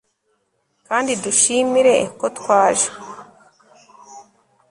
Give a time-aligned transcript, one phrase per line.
[0.87, 2.87] kandi dushimire ko twaje